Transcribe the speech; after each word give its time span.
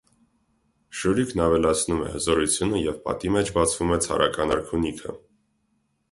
Շուրիկն 0.99 1.41
ավելացնում 1.47 1.99
է 2.05 2.07
հզորությունը 2.13 2.81
և 2.83 2.97
պատի 3.03 3.31
մեջ 3.35 3.51
բացվում 3.59 3.93
է 3.97 3.99
ցարական 4.07 4.55
արքունիքը։ 4.57 5.15